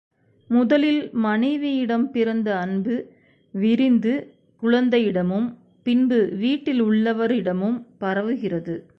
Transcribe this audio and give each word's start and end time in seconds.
முதலில் 0.49 1.09
மனைவியிடம் 1.13 2.11
பிறந்த 2.11 2.57
அன்பு 2.57 2.95
விரிந்து 3.53 4.13
குழந்தையிடமும் 4.63 5.47
பின்பு 5.83 6.29
வீட்டிலுள்ளவரிடமும் 6.39 7.85
பரவுகிறது. 7.99 8.85